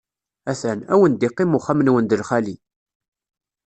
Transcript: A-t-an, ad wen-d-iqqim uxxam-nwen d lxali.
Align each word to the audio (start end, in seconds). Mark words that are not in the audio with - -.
A-t-an, 0.51 0.79
ad 0.93 0.97
wen-d-iqqim 0.99 1.57
uxxam-nwen 1.57 2.05
d 2.07 2.11
lxali. 2.21 2.55